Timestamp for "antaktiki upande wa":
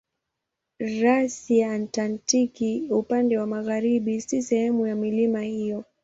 1.73-3.47